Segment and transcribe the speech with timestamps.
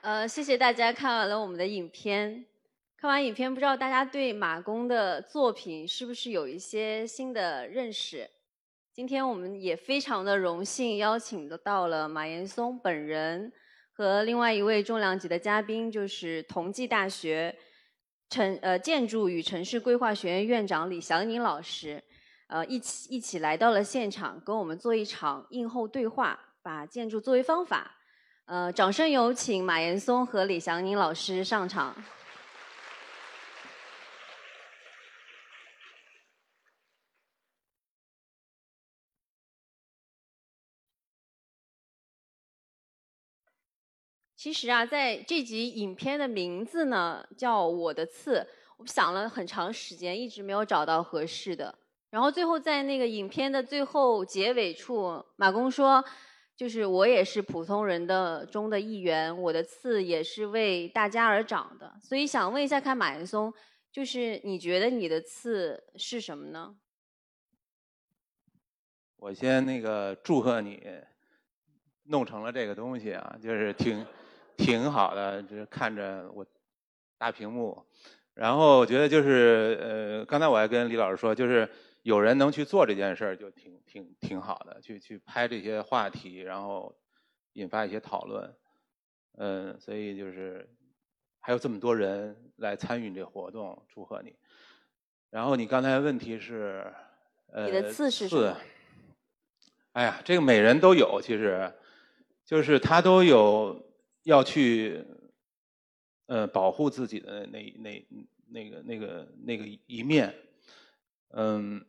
[0.00, 2.44] 呃，谢谢大家看完了我们的影片。
[2.96, 8.30] 看完影片，不知道大家对马工的作品是不是有一些新的认识？
[8.92, 13.52] 今天我们也非常的荣幸邀请的到了马岩松本人
[13.92, 17.56] 和另外一位重量级的嘉宾，就是同济大学
[18.30, 22.00] 城呃建筑与城市规划学院院长李祥宁老师，
[22.46, 27.96] 呃一起一起来到了现场，跟我们做一场映后对话，把建筑作为方法。
[28.48, 31.94] 呃，掌声有请马岩松和李祥宁老师上场。
[44.34, 48.38] 其实啊，在这集影片的名字呢叫《我的刺》，
[48.78, 51.78] 我想了很长时间，一直没有找到合适的。
[52.08, 56.02] 然后最后在那个影片的最后结尾处，马工说
[56.58, 63.54] ：“就是我也是普通人的中的一员，我的刺也是为大家而长的。”所以想问一下，看马岩松，
[63.92, 66.74] 就是你觉得你的刺是什么呢？
[69.16, 70.82] 我先那个祝贺你
[72.04, 74.04] 弄成了这个东西啊，就是挺。
[74.58, 76.44] 挺好的，就是看着我
[77.16, 77.80] 大屏幕，
[78.34, 81.70] 然后我觉得就是呃，刚才我还跟李老师说，就是
[82.02, 86.96] 有人能去做这件事儿，就挺挺挺好的，去去拍这些话题，然后
[87.52, 88.54] 引发一些讨论，
[89.36, 90.68] 嗯，所以就是
[91.40, 94.34] 还有这么多人来参与这活动，祝贺你。
[95.30, 96.92] 然后你刚才问题是，
[97.48, 98.56] 呃，你的字是什么？
[99.92, 101.72] 哎呀，这个每人都有，其实
[102.44, 103.84] 就是他都有。
[104.24, 105.02] 要去，
[106.26, 108.06] 呃，保护自己的那那
[108.48, 110.34] 那个那个那个一面，
[111.30, 111.84] 嗯，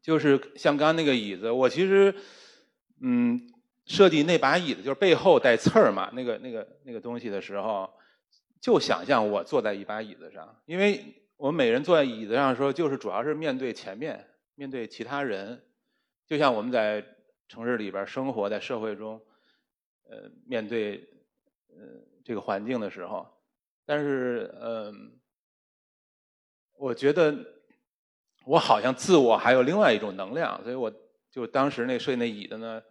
[0.00, 2.14] 就是像刚刚那个椅子，我其实，
[3.00, 3.52] 嗯，
[3.84, 7.90] 设计那把椅子就是背后带刺儿嘛，那个那个那个东西的时候，
[8.60, 15.62] 就想象我坐在一把椅子上，因为我们每人坐在椅子上的时候，就是主要是面对前面，面对其他人，
[16.26, 17.04] 就像我们在
[17.48, 19.20] 城市里边生活在社会中。
[20.08, 20.98] 呃，面对
[21.68, 21.76] 呃
[22.24, 23.26] 这个环境的时候，
[23.84, 25.18] 但是嗯，
[26.78, 27.34] 我觉得
[28.46, 30.90] 我好像自我还有另外一种能量，所以我
[31.30, 32.82] 就当时那设计那椅子呢，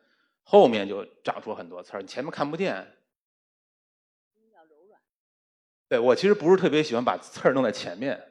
[0.44, 2.86] 后面就长出很多刺儿，你前面看不见。
[4.34, 5.00] 比较柔软。
[5.88, 8.22] 对我其实不是特别喜欢把刺儿弄在前面，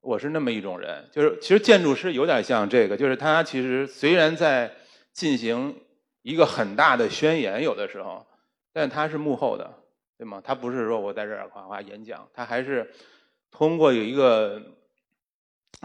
[0.00, 4.74] 我是那么一种人，就是其实建筑师有点像这个，就是他其实虽然在
[5.12, 5.78] 进行。
[6.26, 8.26] 一个很大的宣言，有的时候，
[8.72, 9.70] 但他是幕后的，
[10.16, 10.40] 对吗？
[10.42, 12.90] 他不是说我在这儿夸夸演讲，他还是
[13.50, 14.58] 通过有一个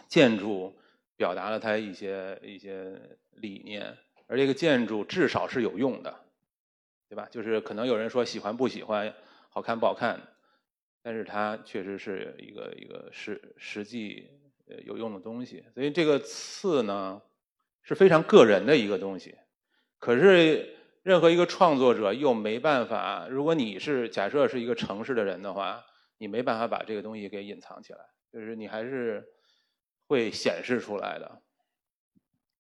[0.08, 0.78] 建筑
[1.16, 3.00] 表达了他一些一些
[3.32, 6.14] 理念，而这个建筑至少是有用的，
[7.10, 7.28] 对吧？
[7.32, 9.14] 就是可能有人说喜欢不喜欢，
[9.50, 10.22] 好看不好看，
[11.02, 14.30] 但是它确实是一个一个实实际
[14.86, 15.64] 有用的东西。
[15.74, 17.22] 所以这个刺呢
[17.82, 19.36] 是非常个人的一个东西。
[19.98, 23.28] 可是，任何一个创作者又没办法。
[23.30, 25.86] 如果你是假设是一个城市的人的话，
[26.18, 28.00] 你没办法把这个东西给隐藏起来，
[28.32, 29.28] 就是你还是
[30.10, 31.44] 会显示出来的。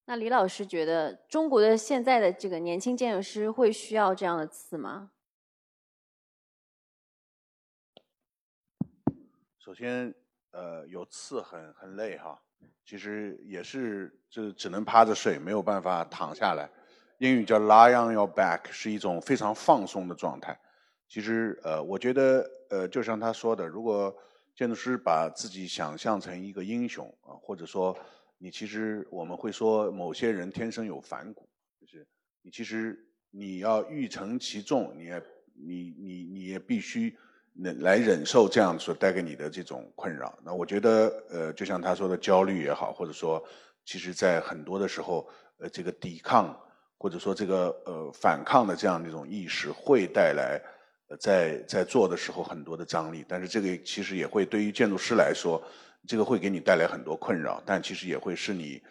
[0.05, 5.09] 那李老师觉得，中国的现在的这个年轻建筑师会需要这样的刺吗？
[9.57, 10.13] 首先，
[10.51, 12.39] 呃，有刺很很累哈，
[12.85, 16.69] 其实也是就只能趴着睡，没有办法躺下来。
[17.17, 20.59] 英语叫 lie on your back，是一种非常放松的状态。
[21.07, 24.16] 其实，呃，我觉得，呃，就像他说的，如果
[24.59, 27.97] 建筑师把自己想象成一个英雄啊，或者说
[28.38, 31.47] 你其实我们会说某些人天生有反骨，
[31.80, 32.06] 就是
[32.42, 33.00] 你其实
[33.31, 37.18] 你要欲承其重，你也你你你也必须
[37.53, 40.38] 能来忍受这样所带给你的这种困扰。
[40.44, 43.41] 那我觉得，呃，就像他说的焦虑也好，或者说，
[43.86, 45.26] 其实在很多的时候，
[45.59, 46.53] 呃，这个抵抗。
[47.02, 50.62] 或者说这个呃反抗的这样的一种意识会带来
[51.17, 55.61] 在在做的时候很多的张力，但是这个其实也会对于建筑师来说，
[56.08, 58.82] 这个会给你带来很多困扰，但其实也会是你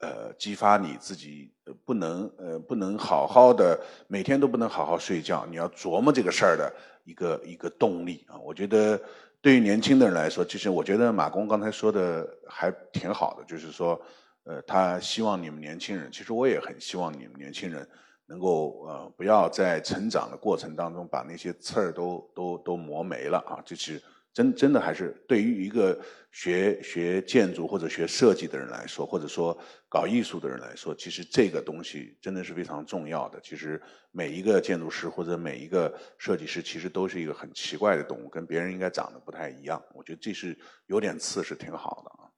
[0.00, 1.50] 呃激发你自己
[1.84, 8.36] 不能呃不能好好的每天都不能好好睡觉，你要琢磨这个事儿的一个一个动力啊。
[8.38, 9.00] 我觉得
[9.40, 14.00] 对于年轻的人来说，其实我觉得马工刚才说的还挺好的，就是说。
[14.44, 17.86] 呃，他希望你们年轻人，其实我也很希望你们年轻人
[18.28, 24.00] 能够呃，不要在成长的过程当中把那些刺儿都都都磨没了啊，这是
[24.34, 25.98] 真真的还是对于一个
[26.30, 29.58] 学学建筑或者学设计的人来说，或者说
[29.88, 33.40] 搞艺术的人来说，其实这个东西真的是非常重要的。
[33.40, 33.80] 其实
[34.12, 39.82] 每一个建筑师或者每一个设计师，其实都是一个很奇怪的动物，跟别人应该长得不太一样。
[39.94, 42.28] 我觉得这是有点刺是挺好的啊。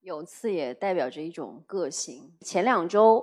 [0.00, 2.32] 有刺也代表着一种个性。
[2.40, 3.22] 前两周，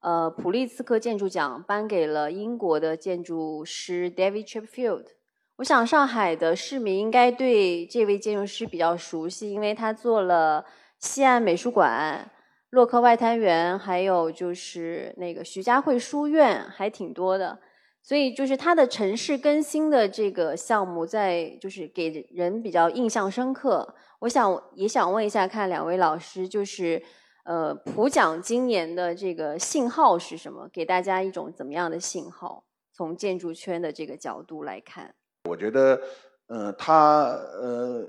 [0.00, 5.04] 呃，普利兹克建筑奖颁给了英国的建筑师 David Chipfield。
[5.56, 10.64] 我想上海的市民应该对这位建筑师比较熟悉，因为他做了
[10.98, 12.30] 西岸美术馆、
[12.70, 17.58] 洛克外滩园，还有就是那个徐家汇书院，还挺多的。
[18.02, 23.94] 所以就是他的城市更新的这个项目，在就是给人比较印象深刻。
[24.20, 27.02] 我想也想问一下，看两位老师，就是
[27.50, 30.68] 呃普奖今年的这个信号是什么？
[30.72, 32.62] 给大家一种怎么样的信号？
[32.92, 35.12] 从建筑圈的这个角度来看。
[35.48, 36.00] 我觉得，
[36.46, 37.22] 呃，他
[37.60, 38.06] 呃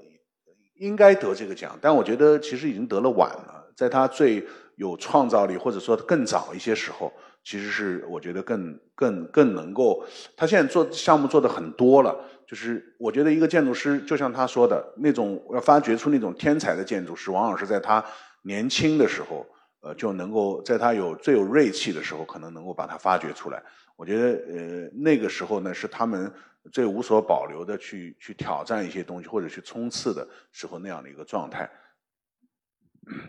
[0.76, 3.74] 应该得这个奖，但我觉得其实已经得了晚了。
[3.76, 4.46] 在他最
[4.76, 7.12] 有创造力，或者说更早一些时候，
[7.44, 10.06] 其实是我觉得更更更能够。
[10.38, 12.16] 他现在做项目做的很多了，
[12.48, 18.06] 就是我觉得一个建筑师，就像他说的那种，要发掘出那种天才的建筑师，往往是在他
[18.42, 19.46] 年轻的时候，
[19.82, 23.62] 呃，就能够在他有最有锐气的时候，可能能够把他发掘出来。
[23.96, 26.32] 我觉得，呃，那个时候呢，是他们。
[26.72, 31.68] 最无所保留的去去挑战一些东西，或者去冲刺的时候那样的一个状态。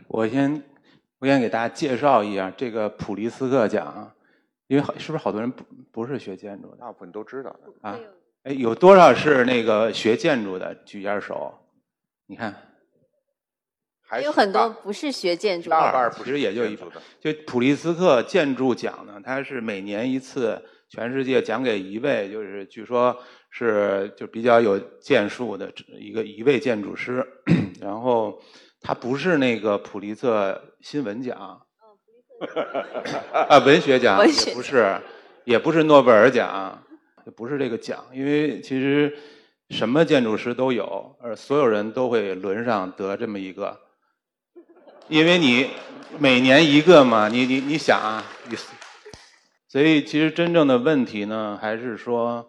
[0.07, 0.63] 我先
[1.19, 4.15] 我先给大家介绍一下这个普利斯克奖，
[4.67, 6.77] 因为好是不是好多人不不是学建筑的？
[6.77, 7.99] 大部分都知道的啊。
[8.43, 10.75] 哎，有多少是那个学建筑的？
[10.85, 11.59] 举一下手。
[12.27, 12.55] 你看，
[14.13, 17.03] 还有很多不是学建筑，大半其实也就一部分。
[17.19, 20.63] 就普利斯克建筑奖呢，它是每年一次。
[20.95, 23.17] 全世界奖给一位，就是据说
[23.49, 27.27] 是就比较有建树的一个一位建筑师，
[27.81, 28.39] 然后
[28.83, 31.63] 他不是那个普利策新闻奖，
[33.33, 34.95] 啊文学奖也不是，
[35.47, 36.79] 也不是诺贝尔奖，
[37.25, 39.17] 也不是这个奖，因为其实
[39.71, 43.81] 什么建筑师都有，而所有人都会轮上得这么一个，
[45.13, 45.69] 因为你
[46.19, 48.57] 每年一个嘛，你你你想啊，你。
[49.69, 52.49] 所以，其实真正的问题呢，还是说，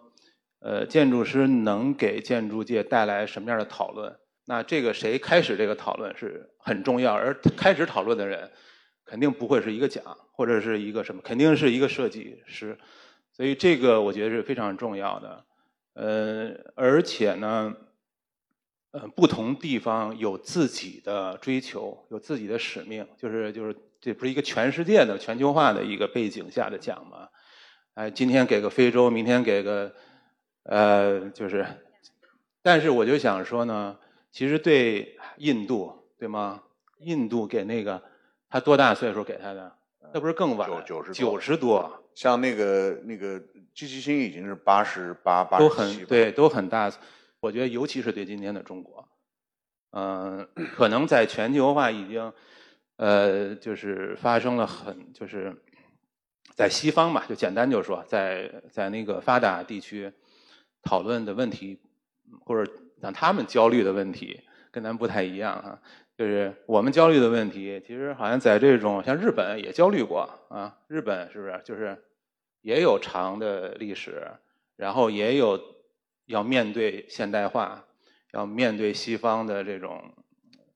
[0.60, 4.16] 呃，建筑师能给建筑界带来什么样的讨论？
[4.46, 8.50] 那这个谁开始这个讨论是很重要，而开始讨论的人，
[9.04, 10.02] 肯定不会是一个奖
[10.32, 12.78] 或者是一个什么，肯定是一个设计师。
[13.30, 15.44] 所以，这个我觉得是非常重要的。
[15.92, 17.74] 呃，而且呢，
[18.94, 23.76] 呃，不同地方有自己的追求，有自己的使命，就是就是。
[24.04, 27.26] 这不是一个全世界的全球化的一个背景下的奖吗？
[27.94, 29.90] 哎，今天给个非洲，明天给个，
[30.64, 31.64] 呃，就是，
[32.60, 33.96] 但是我就想说呢，
[34.30, 36.64] 其实对印度，对吗？
[36.98, 38.02] 印度给那个
[38.50, 39.74] 他多大岁数给他的？
[40.12, 40.68] 那不是更晚？
[40.84, 41.90] 九十九十多。
[42.14, 43.40] 像那个那个
[43.74, 46.92] 季其星已经是八十八八都很对，都很大。
[47.44, 49.06] 我觉得尤其是对今天的中国，
[49.90, 52.32] 嗯，可能在全球化已经。
[52.96, 55.52] 呃，就是发生了很，就是
[56.54, 60.12] 在西方嘛，就简单就说，在在那个发达地区
[60.80, 61.80] 讨论的问题，
[62.44, 65.82] 或者让他们焦虑的问题，跟咱不太一样啊。
[66.16, 70.78] 就是我们焦虑的问题，其实好像在这种像日本也焦虑过啊。
[70.86, 72.00] 日本是不是就是
[72.60, 74.24] 也有长的历史，
[74.76, 75.60] 然后也有
[76.26, 77.84] 要面对现代化，
[78.32, 80.14] 要面对西方的这种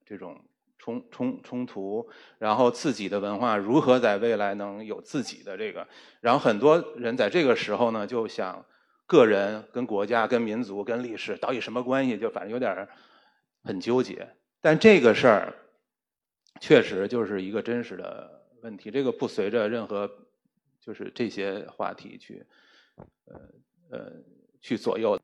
[0.05, 0.41] 这种。
[0.81, 5.87] 冲冲冲突，然后自己的文化如何在未来能有自己的这个？
[6.23, 8.65] 然后很多人在这个时候呢，就想
[9.05, 12.17] 个人跟国家、跟民族、跟历史到底什么关系？
[12.17, 12.89] 就反正有点
[13.65, 14.27] 很纠结。
[14.63, 15.55] 但这个事儿
[16.59, 20.11] 确实就是一个真实的问题，这个不随着任何
[20.81, 22.47] 就是这些话题去
[23.27, 23.41] 呃
[23.91, 24.13] 呃
[24.69, 25.19] 去左右。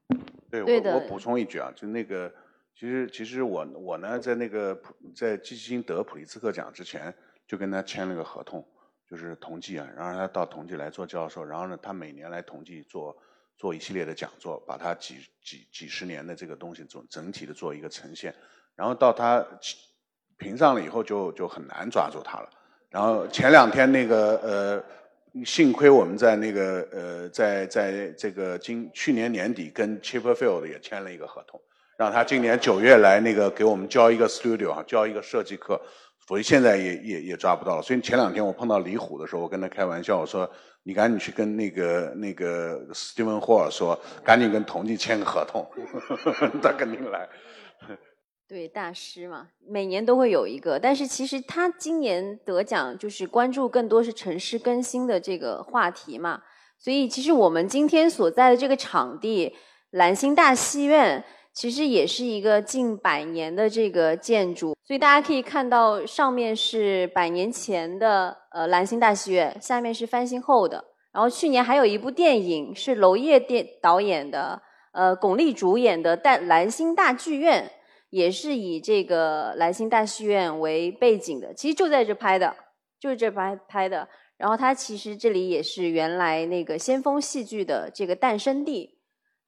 [0.50, 2.32] 对，我我补充一句啊，就那个。
[2.76, 7.14] 其实，其实我我呢，在那个普在基金得普利兹克奖之前，
[7.46, 8.66] 就跟他签了个合同，
[9.08, 13.16] 就是同济啊，然后他到同济来做教授，然后呢，他每年来同济做
[13.56, 18.34] 做一系列的讲座，把他几几几十年的这个东西总整体的做一个呈现，
[18.74, 19.46] 然后到他
[20.36, 22.50] 评上了以后，就就很难抓住他了。
[22.90, 24.84] 然后前两天那个呃，
[25.42, 31.58] 幸亏我们在那个呃，在在这个今去年年底跟 Chipperfield 也签了一个合同。
[31.96, 35.80] 让他今年九月来那个给我们教一个 studio 啊，教一个设计课，
[36.26, 37.82] 所以现在也也也抓不到了。
[37.82, 40.50] 所以前两天我碰到李虎的时候，我跟他开玩笑，我说
[40.82, 45.64] 你赶紧去跟那个那个 Steven Ho，说，赶紧跟同济签个合同，
[46.60, 47.28] 他肯定来。
[48.46, 56.42] 对，大师嘛，每年都会有一个，但是其实他今年得奖就是关注更多是城市更新的这个话题嘛，
[56.78, 59.56] 所以其实我们今天所在的这个场地
[59.92, 61.24] 蓝星大戏院，
[61.54, 74.60] 其实也是一个近百年的这个建筑，所以大家可以看到上面是百年前的呃蓝星大戏院，下面是翻新后的，然后去年还有一部电影是娄烨电导演的，
[74.92, 77.72] 呃巩俐主演的《但蓝星大剧院》。
[78.14, 82.54] 也是以这个兰心大戏院为背景的，其实就在这拍的，
[83.00, 84.08] 就是这拍拍的。
[84.36, 88.98] 然后它其实这里也是原来那个先锋戏剧的这个诞生地，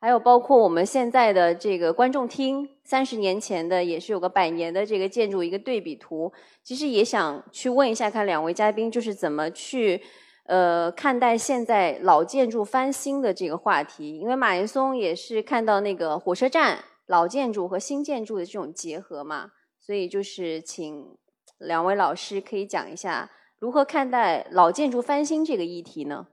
[0.00, 6.32] 还有包括我们现在的这个观众厅，三十年前的也是有个百年的这个建筑一个对比图。
[6.64, 10.02] 其实也想去问一下，看两位嘉宾就是怎么去
[10.46, 16.82] 呃看待现在老建筑翻新的这个话题，因为马岩松也是看到那个火车站。
[17.06, 21.16] 老建筑和新建筑的这种结合嘛，所以就是请
[21.58, 26.26] 两位老师可以讲一下如何看待老建筑翻新这个议题呢？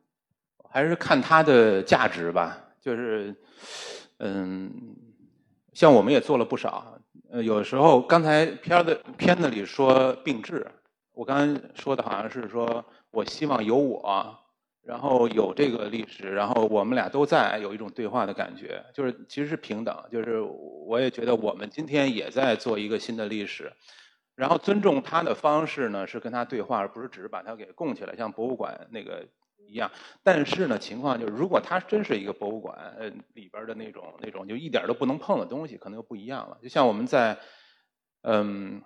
[0.69, 3.35] 还是看它的价值吧，就是
[4.17, 4.95] 嗯，
[5.73, 6.97] 像我们也做了不少，
[7.29, 10.65] 呃，有时候刚才片子片子里说并置，
[11.13, 14.39] 我刚才说的好像是说我希望有我。
[14.83, 23.71] 然后有这个历史，然后我们俩都在有一种对话的感觉，就是其实是平等，就是我也觉得我们今天也在做一个新的历史，
[24.35, 29.25] 然后尊重他的方式呢是跟他对话，而不是只是把它给供起来，像博物馆那个
[29.57, 29.89] 一样。
[30.21, 36.57] 但是呢，情况就是如果它真是一个博物馆，呃，里边的那种那种就一点都不能碰的东西，可能就不一样了。
[36.61, 37.39] 就像我们在，
[38.23, 38.81] 嗯，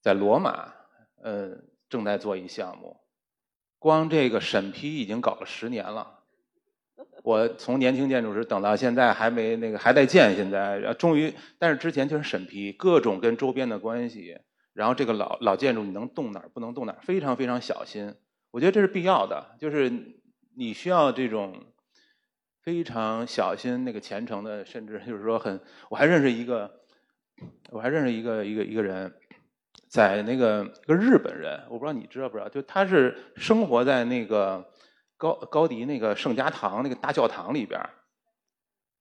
[0.00, 0.72] 在罗马，
[1.20, 1.58] 呃，
[1.88, 2.96] 正在做一项目。
[3.78, 6.20] 光这个审批已经搞了十年了，
[7.22, 14.38] 我从年轻建筑师等到现在还没那个还在建，现在终于，但是之前就是审批各种跟周边的关系，
[14.72, 18.14] 然后这个老老建筑你能动哪儿不能动哪儿，非常非常小心。
[18.50, 19.92] 我觉得这是必要的，就是
[20.56, 21.66] 你需要这种
[22.62, 26.80] 非常小心、那个虔诚的，甚至就是说很，我还认识一个，
[27.70, 29.14] 我还认识一个一个一个人。
[29.96, 34.62] 在那个一个日本人，我不知道你知道不知道，就他是生活在那个
[35.16, 37.80] 高高迪那个圣家堂那个大教堂里边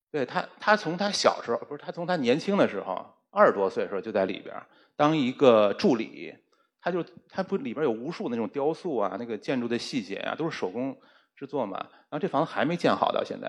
[0.10, 4.56] 对他，他从他小时候不是他从他年轻的时候二十多岁的时候就在里边
[4.96, 6.34] 当一个助理，
[6.80, 10.98] 他就他不里边有无数那种雕塑啊，那个建筑的细节啊都是手工
[11.36, 11.78] 制作嘛。
[12.10, 13.48] 然后这房子还没建好到现在，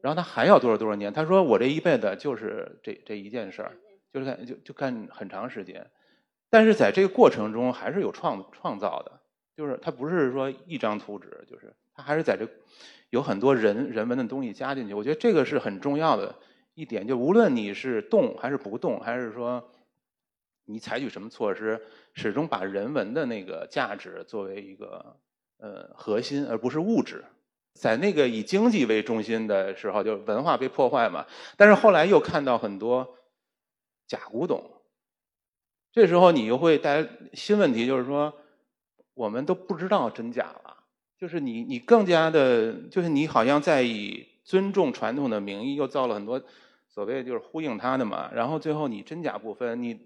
[0.00, 1.12] 然后他还要多少多少年？
[1.12, 3.72] 他说我这一辈子就是这这一件事儿，
[4.12, 5.84] 就是干就就干很长时间。
[6.50, 9.20] 但是在这个过程中，还是有创创造的，
[9.54, 12.48] 就是它不是说一张图纸，就是它还是在这
[13.10, 14.94] 有很多人人文的东西加进去。
[14.94, 16.34] 我觉得这个是很重要的
[16.74, 19.70] 一点，就无论你是动还是不动，还是说
[20.64, 21.80] 你采取什么措施，
[22.14, 25.16] 始终把人文的那个价值作为一个
[25.58, 27.24] 呃核心，而不是物质。
[27.74, 31.26] 在那个以经济为中心的时候，就文化被破坏嘛。
[31.56, 33.16] 但是后来又看到很多
[34.06, 34.77] 假古董。
[35.98, 38.32] 这时候你又会带来新问题，就是说，
[39.14, 40.76] 我们都不知道真假了。
[41.18, 46.40] 就是你，你更加的，就是你好像在以尊重传统的名义，又造了很多
[46.86, 48.30] 所谓就是呼应他的嘛。
[48.32, 49.98] 然后最后你真假不分，你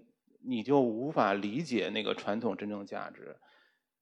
[0.43, 3.35] 你就无法理解那个传统真正价值。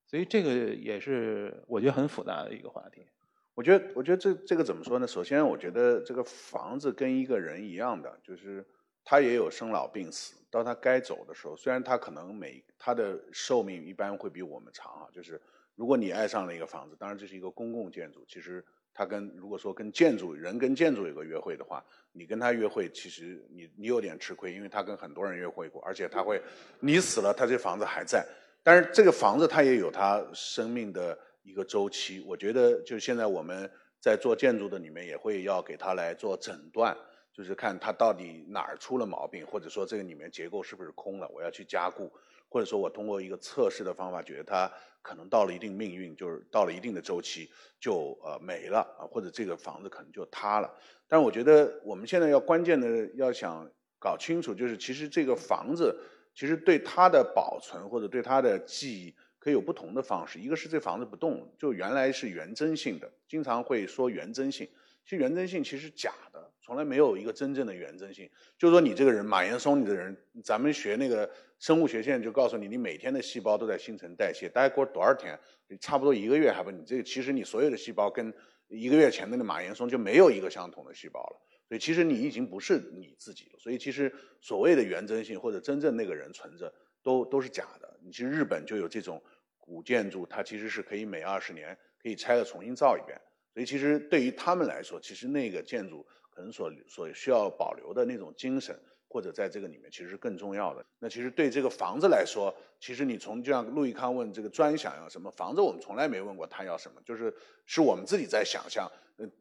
[0.06, 3.06] 所以这个也是我觉得很复杂的一个话题。
[3.54, 5.06] 我觉得，我觉得这这个怎么说呢？
[5.06, 8.66] 首先，我觉得这个房子跟一个人一样的，就是
[9.12, 10.36] 他也有生老病死。
[10.50, 15.42] 到他该走的时候，虽然他可能每他的寿命一般会比我们长啊，就是
[15.76, 18.64] 如果你爱上了一个房子，当然这是一个公共建筑，其实
[18.94, 26.42] 他跟如果说跟建筑人跟建筑有个约会的话，你跟他约会，其实你你有点吃亏，因为他跟很多人约会过，而且他会
[26.80, 28.26] 你死了，他这房子还在，
[28.64, 36.96] 但是这个房子它也有它生命的一个周期，我觉得就现在我们在做建筑的里面也会要给他来做诊断。
[37.34, 42.12] 就是看它到底哪儿出了毛病，或者说这个里面结构是不是空了，我要去加固，
[42.50, 44.72] 或者说我通过一个测试的方法，觉得它
[45.02, 50.72] 可能到了一定命运，就是到了一定的周期就呃没了啊，或者这个房子可能就塌了。
[51.08, 55.98] 但是我觉得我们现在要关键的要想搞清楚，就是其实这个房子
[56.36, 60.38] 其实对它的保存或者对它的记忆可以有不同的方式。
[60.40, 64.70] 一个是这房子不动，就原来是原真性的，经常会说原真性。
[65.12, 68.30] 其实原真性其实假的，从来没有一个真正的原真性。
[68.58, 75.38] 就是说你这个人，马岩松，你的人，咱们学那个生物学现在就告诉你，你每天的细胞都在新陈代谢，大概过多少天，
[75.82, 78.34] 差不多一个月还不，你这个其实你所有的细胞跟
[78.70, 81.42] 一个月前的那马岩松就没有一个相同的细胞了。
[81.68, 83.60] 所以其实你已经不是你自己了。
[83.60, 88.00] 所以其实所谓的原真性或者真正那个人存着，都都是假的。
[88.02, 89.22] 你其实日本就有这种
[89.58, 93.20] 古建筑，它其实是可以每二十年可以拆了重新造一遍。
[93.54, 98.78] 所以其实对于他们来说，其实那个建筑可能所所需要保留的那种精神。
[99.14, 100.82] 或者在这个里面其实更重要的。
[100.98, 107.34] 那其实对这个房子来说，其实你从就像陆毅康问这个砖想要什么房子，我们从来没问过他要什么，就是
[107.66, 108.90] 是我们自己在想象，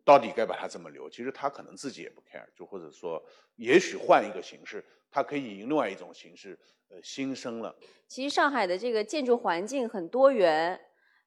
[0.05, 1.09] 到底该把它怎么留。
[1.09, 3.25] 其实他可能自己也不 care，就或者说，
[3.55, 7.73] 也许换一个形式，它可以以另外一种形式呃新生了。
[8.09, 10.81] 其实上海的这个建筑环境很多元，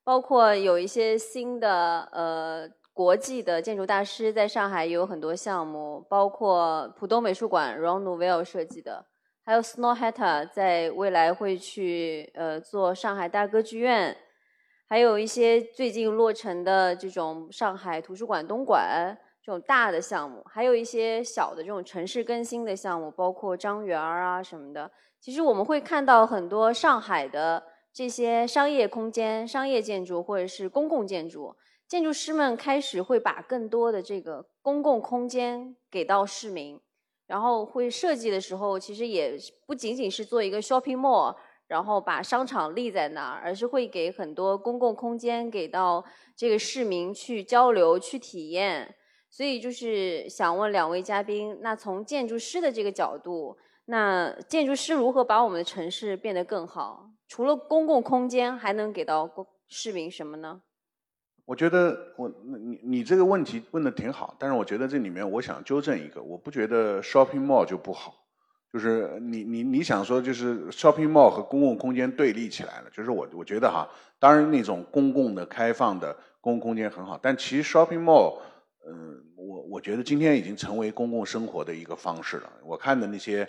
[0.04, 2.70] 包括有一些新的呃。
[2.96, 9.04] 国际的建筑大师在上海也有很多项目，包括浦东美术馆 Ron Nouvel 设计的，
[9.44, 14.16] 还有 Snow Hatta 在未来会去呃做上海大歌剧院，
[14.88, 24.92] 还有一些最近落成的这种上海图书馆东馆这种大的项目，还有一些小的这种城市更新的项目，包括张园儿啊什么的。
[25.20, 31.56] 其实我们会看到很多上海的这些商业空间、商业建筑或者是公共建筑。
[31.88, 36.80] 建筑师们开始会把更多的这个公共空间给到市民，
[37.28, 41.36] 然后会设计的时候，其实也不仅仅是做一个 shopping mall，
[41.68, 46.04] 然后把商场立在那儿，而是会给很多公共空间给到
[46.36, 48.96] 这个市民去交流、去体验。
[49.30, 57.13] 所以就是想问两位嘉宾，那从建筑师的这个角度，那建筑师如何把我们的城市变得更好？
[57.28, 59.30] 除了公共空间，还能给到
[59.68, 60.62] 市民什么呢？
[61.46, 68.14] 我觉得我你你这个问题问的挺好，但是我觉得这里面我想纠正一个，我不觉得 shopping mall 就不好，
[68.72, 73.86] 就是你你你想说就是 shopping mall 和公共空间对立起来了，就是我我觉得哈，
[74.20, 78.38] 当然那种公共的开放的公共空间很好，但其实 shopping mall，
[78.88, 82.50] 嗯，我我觉得今天已经成为公共生活的一个方式了。
[82.64, 83.46] 我看的那些，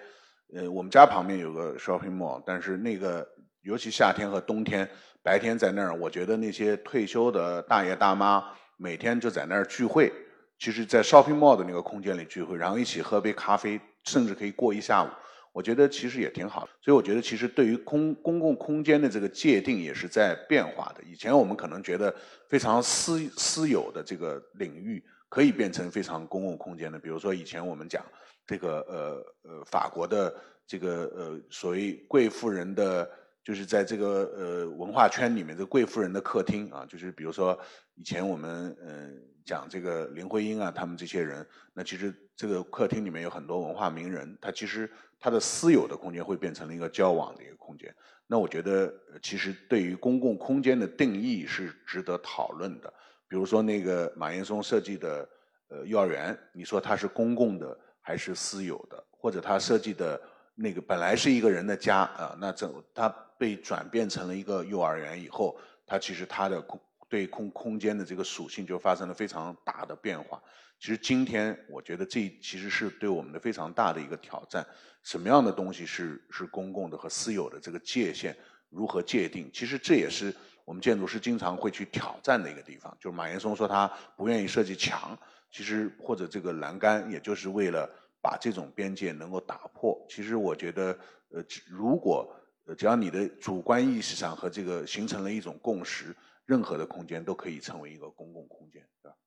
[0.52, 3.24] 呃，我们家旁边有个 shopping mall，但是那个
[3.64, 4.88] 尤其夏天和冬天。
[5.22, 8.44] 白天在那儿，我觉得那些退休的大爷大妈
[8.76, 10.12] 每天就在那儿聚会，
[10.58, 15.08] 其实，在 shopping mall 的那个空间里聚会，然后一起喝杯咖啡，甚至可以过一下午。
[15.50, 16.68] 我觉得其实也挺好。
[16.82, 21.02] 所以我觉得，其实对于空公共空间的这个界定也是在变化的。
[21.10, 22.14] 以前我们可能觉得
[22.50, 26.98] 非常私私有的这个领域可以变成非常公共空间的。
[26.98, 28.04] 比如说以前我们讲
[28.46, 30.34] 这个呃呃法国的
[30.66, 33.10] 这个呃所谓贵妇人的。
[33.44, 37.56] 就是在这个呃文化圈里面，这贵妇人的客厅啊，就是比如说
[37.94, 47.94] 以前我们嗯讲这个林徽因啊，他们这些人，那其实这个客厅里面有很多文化名人，他其实他的私有的空间会变成了一个交往的一个空间。
[48.26, 52.90] 那我觉得其实对于公共空间的定义是值得讨论的。
[53.28, 55.28] 比如说那个马岩松设计的
[55.68, 59.04] 呃幼儿园，你说它是公共的还是私有的？
[59.10, 60.18] 或者他设计的
[60.54, 63.14] 那个本来是一个人的家啊，那这他。
[63.38, 70.42] 被转变成了一个幼儿园以后，它其实它的空对空空间的这个属性就发生了非常大的变化。
[70.80, 74.66] 其实今天我觉得这其实是对我们的非常大的一个挑战。
[75.02, 78.36] 什么样的东西是是公共的和私有的这个界限
[78.70, 79.50] 如何界定？
[79.52, 82.96] 其实这也是我们建筑师经常会去挑战的一个地方。
[82.98, 85.16] 就是马岩松说他不愿意设计墙，
[85.50, 87.88] 其实或者这个栏杆，也就是为了
[88.20, 89.94] 把这种边界能够打破。
[90.08, 90.98] 其实我觉得，
[91.30, 92.34] 呃，如果，
[92.78, 99.18] 只要你的主观意识上和这个形成了一种共识，任何的空间都可以成为一个公共空间，对吧？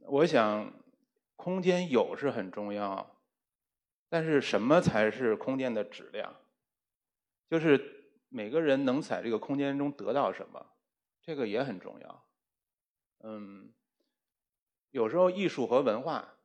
[0.00, 0.72] 我想，
[1.36, 3.18] 空间有是很重要，
[4.08, 6.34] 但是什么才是空间的质量？
[7.50, 10.64] 就是每个人能在这个空间中得到什么，
[11.20, 12.24] 这个也很重要。
[13.24, 13.70] 嗯，
[14.90, 16.38] 有时候艺术和文化，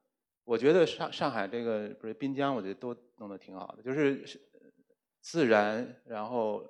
[0.43, 4.50] 我觉得上上海这个不是滨江，我觉得都弄得挺好的，就是。
[5.21, 6.67] 自然，然后，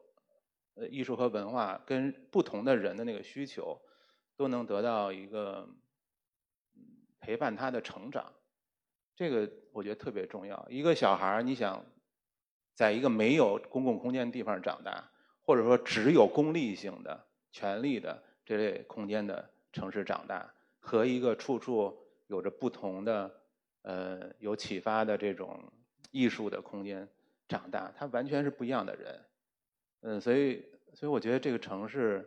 [0.75, 3.79] 呃，艺术和文化跟不同的人的那个需求，
[4.35, 5.67] 都能得到一个
[7.19, 8.31] 陪伴他的成长，
[9.15, 10.67] 这个我觉得特别重要。
[10.69, 11.83] 一个小孩儿，你想，
[12.75, 15.09] 在一个没有公共空间的地方长大，
[15.41, 23.41] 或者说只有功利性的、权力的这类空间的城市长大，和一个处处有着不同的、
[23.83, 25.71] 呃，有启发的这种
[26.11, 27.07] 艺术的空间。
[27.51, 29.25] 长大，他完全是不一样的人，
[29.99, 32.25] 嗯，所以，所以我觉得这个城市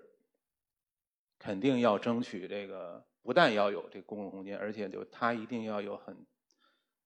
[1.38, 6.26] 肯定要争取这个，不但要有这公共空间，而且就它一定要有很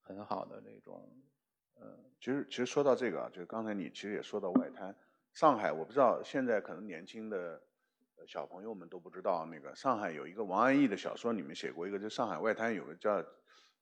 [0.01, 1.09] 很好的那种，
[1.79, 4.93] 嗯，其实其实说到这个啊，就是刚才你其实也说到外滩，
[5.33, 7.63] 上海，我不知道现在可能年轻的
[8.27, 13.23] 小朋友们都不知道，那个上海有一个王安忆的小说里面写过一个，就上海外滩有个叫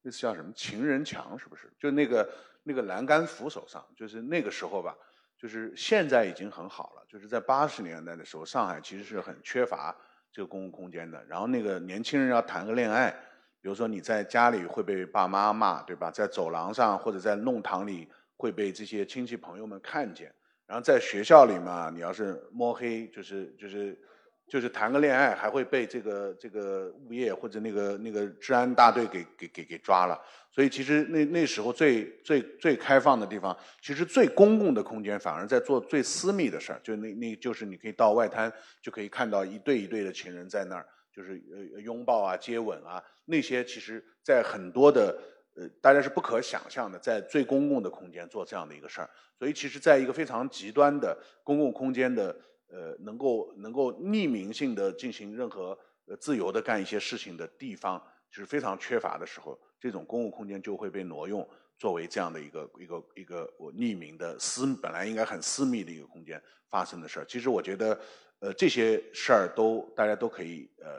[0.08, 1.70] 那是叫什么情人墙，是不是？
[1.78, 2.30] 就那个
[2.64, 4.96] 那个栏杆扶手上，就是那个时候吧。
[5.38, 9.94] 就是现在已经很好了，就是在八十年代的时候，上海其实是很缺乏
[10.32, 11.22] 这个公共空间的。
[11.26, 13.12] 然后那个年轻人要谈个恋爱，
[13.60, 16.10] 比如说你在家里会被爸妈骂，对吧？
[16.10, 20.34] 在走廊上或者在弄堂里会被这些亲戚朋友们看见。
[20.66, 24.02] 然后在学校里嘛，你要是摸黑，就是就是。
[24.48, 30.18] 就是谈个恋爱还会被这个这个物业或者那个那个治安大队给给给给抓了，
[30.50, 41.42] 所以其实那那时候最最最开放的地方，其实最公共的空间反而在做最私密的事儿，就那那就是你可以到外滩就可以看到一对一对的情人在那儿，就是
[41.76, 45.14] 呃拥抱啊接吻啊那些，其实在很多的
[45.58, 52.34] 呃大家是不可想象的，在最公共的空间做这样的一个事儿，所以其实在一个非常极端的公共空间的。
[52.70, 57.98] 呃，能够能够匿名性的进行任何呃自由的干一些事情的地方，
[58.30, 67.26] 就是非常缺乏的时候，这种公共空间就会被挪用，作为这样的一个一个一个我匿名的私本来应该很私密的一个空间发生的事儿。
[67.26, 67.98] 其实我觉得，
[68.40, 70.90] 呃，这些事儿都大家都可以呃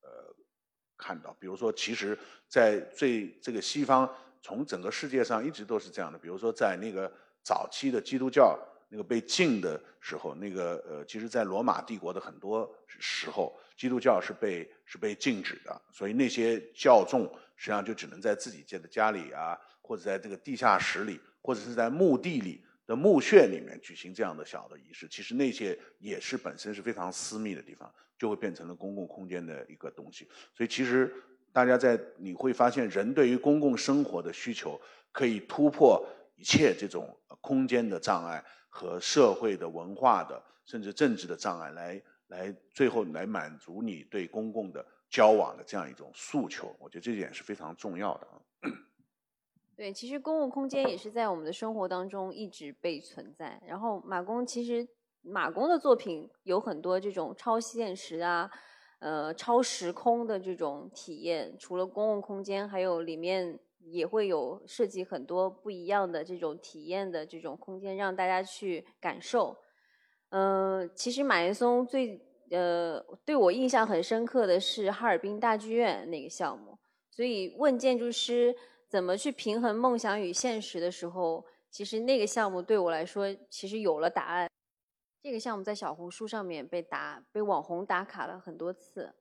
[0.00, 0.34] 呃
[0.96, 1.36] 看到。
[1.38, 4.10] 比如说，其实，在最这个西方，
[4.40, 6.18] 从整个世界上一直都是这样的。
[6.18, 7.12] 比如说，在那个
[7.42, 8.58] 早期的基督教。
[8.88, 17.24] 那个被禁的时候，那个呃，其实，在罗马帝国的很多时候，基督教是被是被禁止的，所以那些教众
[17.56, 25.06] 实际上就只能在自己建的家里啊，或者在这个地下室里，或者是在墓地里的墓穴里面举行这样的小的仪式。
[25.06, 30.26] 其实那些也是本身是非常私密的地方，就会变成了公共空间的一个东西。
[30.54, 31.12] 所以其实
[31.52, 34.80] 大家在你会发现，人对于公共生活的需求
[35.12, 36.02] 可以突破
[36.36, 38.42] 一切这种空间的障碍。
[38.68, 48.28] 和社会的文化的甚至政治的障碍，来来最后来满足你对公共的交往的这样一种诉求，我觉得这点是非常重要的。
[49.74, 53.60] 对，其实公共空间也是在我们的生活当中一直被存在。
[53.66, 54.86] 然后马工其实
[55.22, 58.50] 马工的作品有很多这种超现实啊，
[58.98, 61.56] 呃，超时空的这种体验。
[61.58, 63.58] 除了公共空间，还有里面。
[63.90, 69.56] 也会有设计很多不一样的这种体验的这种空间，让大家去感受。
[70.30, 72.20] 嗯，其实马岩松最
[72.50, 76.78] 呃对我印象很深刻的是哈尔滨大剧院那个项目。
[77.10, 78.54] 所以问建筑师
[78.88, 84.48] 怎么去平衡梦想与现实的时候，其实那个项目对我来说其实有了答案。
[85.22, 89.14] 这个项目在小红书上面被打被网红打卡了很多次。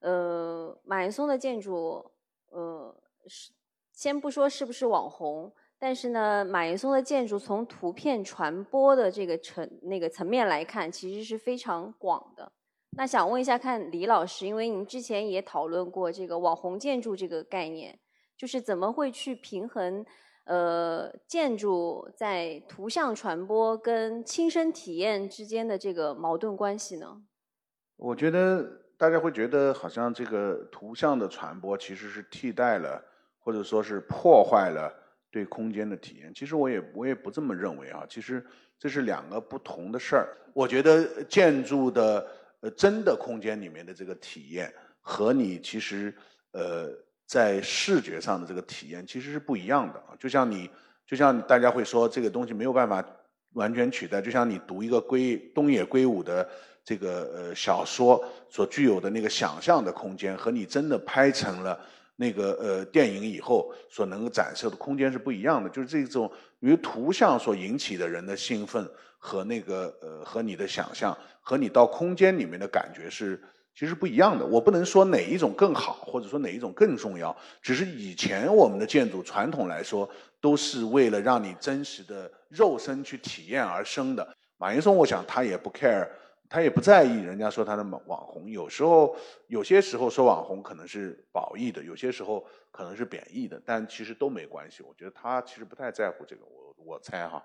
[0.00, 2.10] 呃，马岩松的建筑，
[2.50, 3.52] 呃是。
[3.98, 12.52] 先不说是不是网红，但是呢，马岩松的建筑从图片传播的这个层那个层面来看，其实是非常广的。
[12.96, 17.98] 那想问一下，看李老师，因为您之前也讨论过这个网红建筑这个概念，
[18.36, 20.06] 就是怎么会去平衡
[20.44, 27.20] 呃建筑在图像传播跟亲身体验之间的这个矛盾关系呢？
[27.96, 28.64] 我觉得
[28.96, 33.02] 大家会觉得好像这个图像的传播其实是替代了。
[33.48, 34.92] 或者说是破坏了
[35.30, 38.04] 对空间的体验，其实我也我也不这么认为啊。
[38.06, 38.44] 其实
[38.78, 40.36] 这是两个不同的事儿。
[40.52, 42.26] 我觉得建筑的
[42.60, 46.14] 呃真的空间里面的这个体验和你其实
[46.52, 46.90] 呃
[47.24, 50.12] 在视觉上的这个体验其实是不一样的啊。
[50.18, 50.70] 就像你
[51.06, 53.02] 就像大家会说这个东西没有办法
[53.54, 56.46] 完全取代，就像你读一个归东野圭吾的
[56.84, 61.80] 这个呃小说所具有的那个想象的空间和你真的拍成了。
[62.20, 66.28] 那个呃，电影以后所能够展示的空间是不一样的，就是这种
[66.58, 68.84] 由图像所引起的人的兴奋
[69.18, 73.40] 和那个呃和你的想象和你到空间里面的感觉是
[73.72, 74.44] 其实不一样的。
[74.44, 84.28] 我不能说哪一种更好，或者说哪一种更重要，只是以前我们的建筑传统来说都是为了让你真实的肉身去体验而生的。
[84.56, 86.08] 马云松，我想他也不 care。
[86.50, 89.14] 他也不在意人家说他的网网红，有时候
[89.48, 94.82] 有些时候说网红可能是褒义的，有些时候可能是贬义的，但其实都没关系。
[94.82, 97.44] 我觉得他其实不太在乎这个，我我猜哈。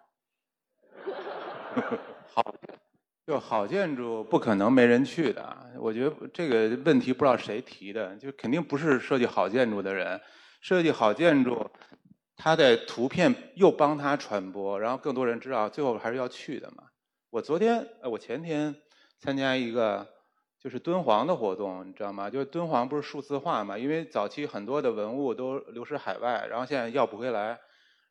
[2.26, 2.56] 好，
[3.28, 5.72] 就好建筑不可能没人去的。
[5.78, 10.22] 我觉得这个问题不知道谁提的，就肯定不是设计好建筑的人。
[10.62, 11.70] 设计好建筑，
[12.38, 16.86] 他的图片又帮他传播，然后更多人知道，最后还是要去的嘛。
[17.32, 18.74] 我昨天，呃，我前天。
[19.20, 20.08] 参加一个
[20.60, 22.30] 就是敦煌的活动，你知道吗？
[22.30, 23.78] 就是敦煌不是数字化嘛？
[23.78, 27.60] 因为早期很多的文物都流失海外，然后现在要不回来，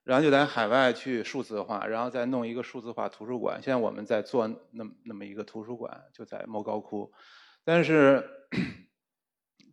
[0.04, 3.62] 然后就在海外去数字化，然后再弄一个数字化图书馆。
[3.62, 7.12] 现在我们在做那那么一个图书馆，就在莫高窟。
[7.64, 8.28] 但是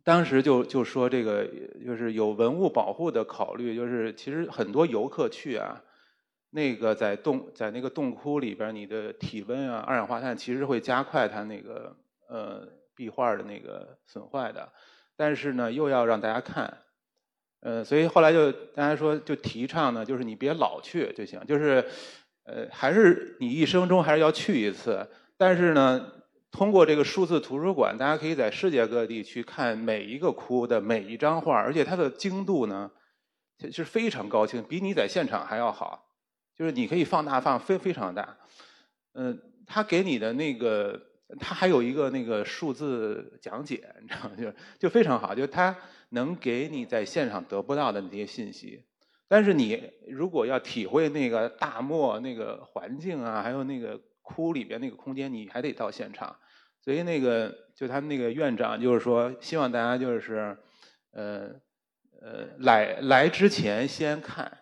[0.04, 1.46] 当时就就说这个
[1.84, 5.82] 就是有文物保护的考虑，就是其实很多游客去啊，
[6.50, 11.96] 那个在洞在那个洞窟里边，你的体温啊、二氧化碳其实会加快它那个
[12.28, 14.72] 呃壁画的那个损坏的，
[15.16, 16.78] 但是呢又要让大家看，
[17.60, 21.84] 呃，所以后来就大家说就提倡呢，就是你别老去就行，就是
[22.44, 26.12] 呃还是你一生中还是要去一次，但是呢。
[26.52, 32.90] 通过这个数字图书馆，大家可以在世界各地去看每一个窟的每一张画，而且它的精度呢
[33.70, 36.09] 是非常高清，比你在现场还要好。
[36.60, 38.36] 就是你可以放大放非非常大。
[39.14, 41.00] 嗯，他给你的那个，
[41.40, 44.36] 他还有一个那个数字讲解，你知道吗？
[44.36, 45.74] 就就非常好，就他
[46.10, 48.84] 能给你在现场得不到的那些信息。
[49.26, 53.98] 但是你如果要体会那个大漠那个环境啊，还有那个。
[54.22, 56.36] 窟里边那个空间，你还得到现场，
[56.80, 60.56] 所以那个就他们那个院长就是说，希望大家就是，
[61.10, 61.48] 呃
[62.20, 64.58] 呃来来之前先看，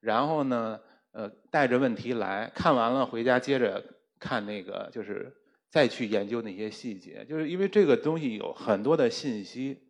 [0.00, 0.80] 然后呢
[1.14, 3.82] 呃带着问题来看完了回家接着
[4.20, 5.34] 看那个就是
[5.70, 9.88] 再去研究那些细节，就是因为这个东西有很多的信息，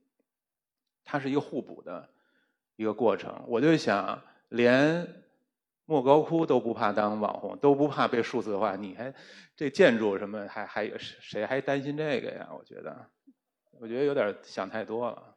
[1.04, 2.08] 它是一个互补的
[2.76, 5.24] 一个过程，我就想连。
[5.86, 9.12] 莫高窟都不怕当网红，都不怕被数字化，你还
[9.54, 12.48] 这建筑什么还还有谁还担心这个呀？
[12.58, 13.06] 我觉得，
[13.78, 15.33] 我觉得有点想太多了。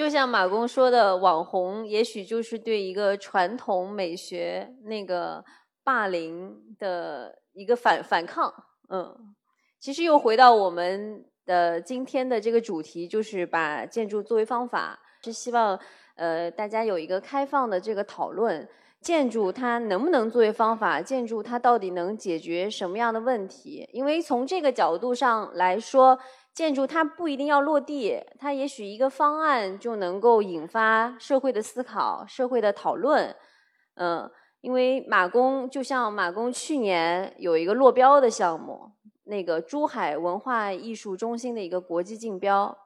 [0.00, 5.44] 就像马工说的，网红也许就是对一个传统美学那个
[5.84, 8.50] 霸凌的一个反反抗。
[8.88, 9.14] 嗯，
[9.78, 14.98] 其实又回到我们的今天的这个主题，就是把建筑作为方法。
[15.22, 15.78] 是希望，
[16.14, 18.66] 呃，大家有一个开放的这个讨论，
[19.02, 21.02] 建筑它能不能作为方法？
[21.02, 23.86] 建筑它到底能解决什么样的问题？
[23.92, 26.18] 因为从这个角度上来说，
[26.52, 33.34] 建筑它不一定要落地，它也许一个方案就能够引发社会的思考、社会的讨论。
[33.94, 38.92] 嗯，因为马工就像马工去年有一个落标的项目，
[39.24, 42.76] 那个珠海文化艺术中心的一个国际竞标。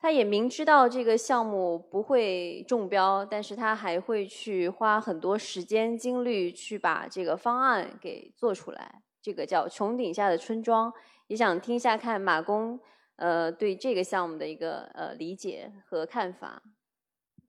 [0.00, 9.02] 他也明知道这个项目不会中标，但是他还会去花很多时间精力去把这个方案给做出来。
[9.20, 10.92] 这个叫穹顶下的村庄，
[11.26, 12.78] 也想听一下看马工
[13.18, 16.62] 呃对这个项目的一个呃理解和看法。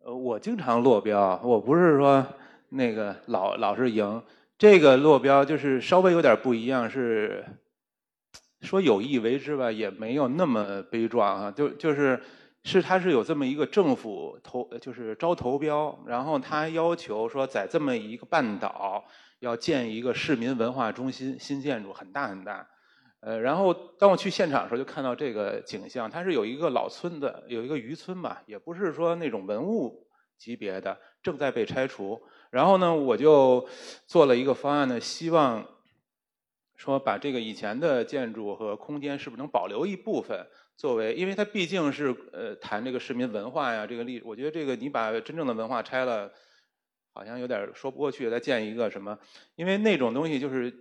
[0.04, 2.26] 呃，我经常落标，我不是说
[2.70, 4.22] 那个老老是赢，
[4.58, 7.46] 这个落标就是稍微有点不一样，是
[8.62, 12.22] 说有意为之吧，也没有那么悲壮啊，就就是。
[12.66, 19.02] 是，他是有这么一个政府投，就是招投标，然后他要求说，在这么一个半岛
[19.40, 22.68] 要建一个市民文化中心新建筑，很大很大。
[23.22, 32.22] 呃，然后当我去现场的时候，就看到这个景象，它是有一个老村的，有一个渔村吧，也不是说那种文物级别的，正在被拆除。
[32.50, 33.68] 然后呢，我就
[34.08, 35.68] 做了一个方案呢，希望
[36.76, 40.48] 说把这个以前的建筑和空间是不是能保留一部分。
[40.78, 46.32] 作为，因为它毕竟是呃谈这个市民文化呀，这个历，我觉得这个你把真正的文化拆了，
[47.14, 48.30] 好像有点说不过去。
[48.30, 49.20] 再建一个什么？
[49.56, 50.74] 因为那种东西就是，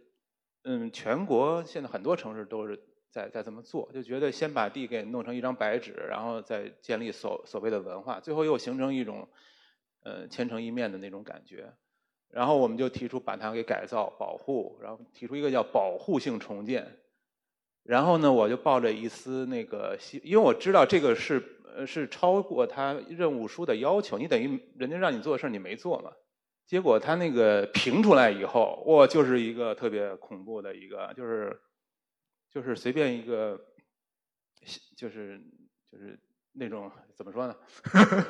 [0.71, 2.79] 嗯，全国现在很多城市都是
[3.11, 9.27] 在在这么做，就觉得先把地给弄成一张白纸，然后再建立所所谓的文化，最后又形成一种
[10.03, 11.73] 呃千城一面的那种感觉。
[12.29, 16.87] 然后我们就提出把它给改造、保护，然后提出一个叫保护性重建。
[17.83, 21.43] 然后呢，我就抱着一丝那个希，因为我知道这个是
[21.75, 26.13] 呃是超过他任务书的要求，你等于人家让你做的事儿你没做嘛。
[26.69, 31.59] 结果他那个评出来以后，哇，就是一个特别恐怖的一个，就是
[32.51, 33.59] 就是随便一个，
[34.95, 35.41] 就是
[35.91, 36.21] 就是
[36.53, 37.57] 那种怎么说呢？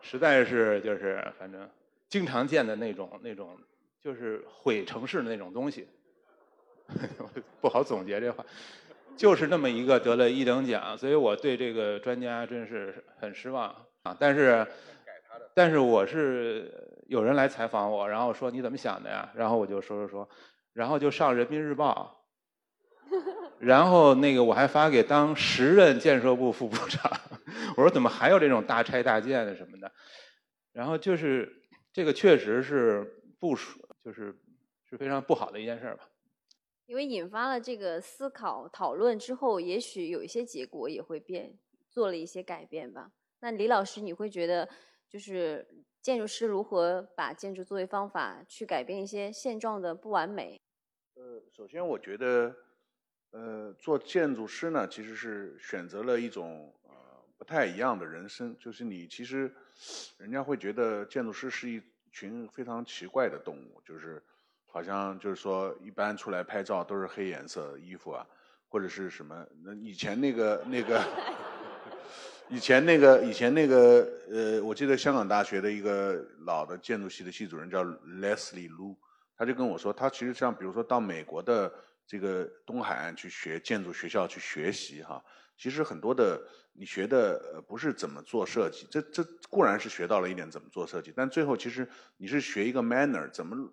[0.00, 1.68] 实在是就是反正
[2.08, 3.58] 经常见的那种那种，
[4.00, 5.88] 就是毁城市的那种东西。
[7.60, 8.46] 不好总结这话，
[9.16, 14.16] 就是那么一个得了一等奖，所以我对这个专家真是很失望啊。
[14.18, 14.64] 但是，
[15.58, 19.28] 但是我是有人来采访我，然后说你怎么想的呀？
[19.34, 20.28] 然后我就说说说，
[20.72, 22.24] 然后就上人民日报，
[23.58, 27.10] 然后那个我还发给当时任建设部副部长，
[27.76, 29.90] 我说怎么还有这种大拆大建的什么的？
[30.70, 31.52] 然后就是
[31.92, 34.32] 这个确实是部署，就是
[34.88, 36.08] 是非常不好的一件事吧。
[36.86, 41.58] 因为引发了这个思考讨论之后，也许有一些结果也会变，
[41.90, 43.10] 做了一些改变吧。
[43.40, 44.68] 那李老师，你会觉得
[45.08, 45.66] 就是
[46.02, 50.60] 建筑师如何把建筑作为方法去改变一些现状的不完美？
[51.14, 52.54] 呃，首先我觉得，
[53.30, 56.92] 呃，做建筑师呢，其实是选择了一种呃
[57.36, 59.50] 不太一样的人生，就是你其实
[60.18, 64.22] 人家会觉得建筑师是一群非常奇怪的动物，就是
[64.66, 68.26] 好像就是说一般出来拍照都是黑颜色衣服啊，
[68.68, 69.46] 或者是什么？
[69.64, 71.02] 那以前那个那个。
[72.50, 78.96] 以前那个，以前那个，呃，我记得香港大学的一个老的建筑系的系主任叫 Leslie Lu，
[79.36, 81.70] 他就跟我说，他其实像比如说到美国的
[82.06, 85.22] 这个东海岸去学建筑学校去学习哈，
[85.58, 86.40] 其实很多的
[86.72, 93.70] 你学的呃不是怎么做设计，这这固然是学到了一点怎么做设计，但最后其实你是学一个 manner，怎么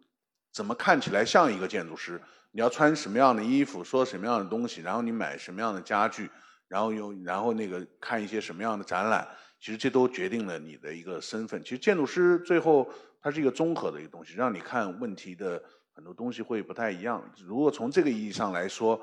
[0.52, 2.20] 怎么看起来像一个建筑师，
[2.52, 6.30] 你要穿什么样的衣服，说什么样的东西，然后你买什么样的家具。
[6.68, 9.28] 然后用，然后那个看一些什么样的展览，
[9.60, 11.62] 其实这都决定了你的一个身份。
[11.64, 12.90] 其实建筑师最后
[13.22, 17.24] 它是一个综合的一个东西，让你看问题的很多东西会不太一样。
[17.46, 19.00] 如果从这个意义上来说，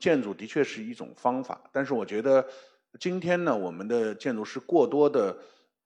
[0.00, 1.60] 建筑的确是一种方法。
[1.72, 2.44] 但是我觉得
[2.98, 5.36] 今天呢，我们的建筑师过多的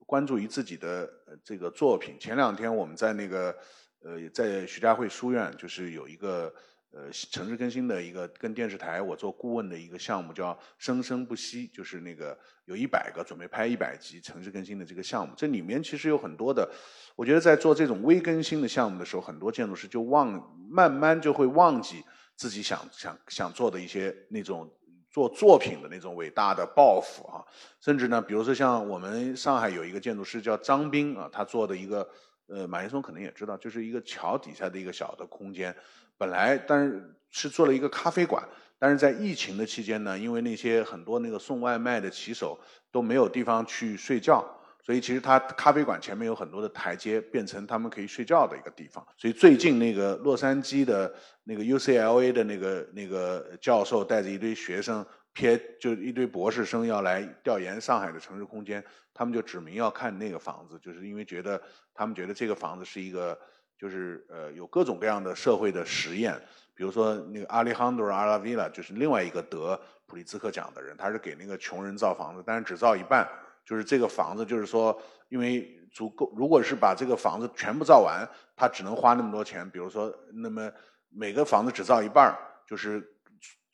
[0.06, 1.10] 关注于自己的
[1.44, 2.16] 这个作品。
[2.18, 3.54] 前两天我们在那个
[4.02, 6.52] 呃，在徐家汇书院，就是有一个。
[6.90, 15.34] 呃，城市更新的一个跟电视台我做顾问的一个项目叫《生生不息》，就是那个有一百个准备拍一百集城市更新的这个项目。
[15.36, 16.66] 这里面其实有很多的，
[17.14, 20.32] 我觉得在做这种微更新的项目的时候，很多建筑师就忘，
[20.70, 22.02] 慢慢就会忘记
[22.36, 24.66] 自己想想想做的一些那种
[25.10, 27.44] 做作品的那种伟大的抱负啊。
[27.82, 32.08] 甚至呢，比如说像我们上海有一个建筑师叫张斌啊，他做的一个，
[32.48, 35.74] 呃，马岩松可能也知道，就是一个桥底下的一个小的空间。
[36.16, 38.42] 本来，但是是做了一个咖啡馆，
[38.78, 42.58] 但是在疫情的期间呢，因为那些很多那个送外卖的骑手
[42.90, 44.44] 都没有地方去睡觉，
[44.84, 49.06] 所以其实他咖啡馆前面有很多的台阶，变成他们可以睡觉的一个地方。
[49.16, 61.60] 所以最近那个洛杉矶的那个 UCLA 的那个那个教授带着一堆学生，偏就一堆博士生要来调研上海的城市空间，他们就指明要看那个房子，就是因为觉得
[61.94, 63.38] 他们觉得这个房子是一个。
[63.80, 66.34] 就是呃有各种各样的社会的实验，
[66.74, 73.24] 比如说那个阿里杭德·阿拉维拉，就是另外一个得普利兹克奖的人，他是给那个穷人造房子，但是只造一半。
[73.64, 79.70] 就是这个房子，就是说，因为足够，如果是把这个房子全部造完，他只能花那么多钱。
[79.70, 80.68] 比如说，那么
[81.08, 82.36] 每个房子只造一半，
[82.66, 83.00] 就是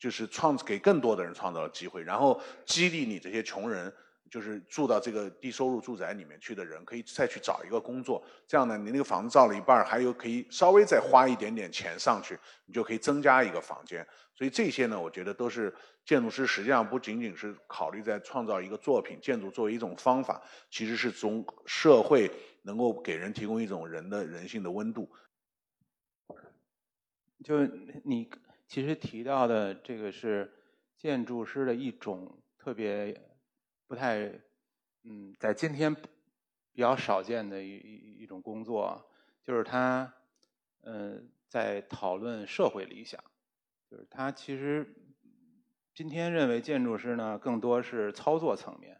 [0.05, 3.91] 就是创给更多的人创造了机会，然后激励你这些穷人。
[4.29, 8.23] 就是住到这个低收入住宅里面去的人，可以再去找一个工作。
[8.45, 14.05] 这样呢，你那个房子造了一半，还有可以稍微再花一点点钱上去，你就可以增加一个房间。
[14.33, 15.73] 所以这些呢，我觉得都是
[16.05, 22.29] 建筑师实际上不仅仅是考虑在创造一个作品，建筑作为一种方法，其实是从社会
[22.63, 25.09] 能够给人提供一种人的人性的温度。
[27.43, 27.63] 就
[28.03, 28.29] 你
[28.67, 30.51] 其实提到的这个是
[30.97, 33.29] 建筑师的一种特别。
[33.87, 34.41] 不太，
[35.03, 39.11] 嗯，在今天比较少见的一一一种工作，
[39.43, 40.11] 就是他，
[40.81, 43.23] 嗯，在讨论社会理想，
[43.91, 44.91] 就是他其实
[45.93, 48.99] 今天认为建筑师呢，更多是操作层面，